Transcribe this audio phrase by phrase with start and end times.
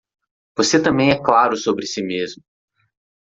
[0.57, 2.43] Você também é claro sobre si mesmo